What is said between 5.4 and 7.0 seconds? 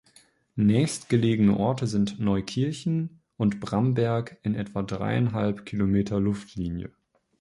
Kilometer Luftlinie.